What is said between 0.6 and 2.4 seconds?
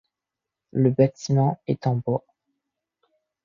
Le bâtiment est en bois.